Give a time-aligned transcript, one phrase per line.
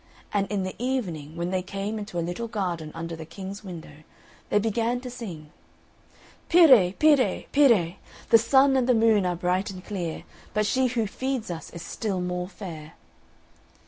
[0.33, 3.97] And in the evening when they came into a little garden under the King's window,
[4.49, 5.51] they began to sing
[6.49, 7.97] "Pire, pire pire!
[8.31, 10.23] The sun and the moon are bright and clear,
[10.55, 12.93] But she who feeds us is still more fair."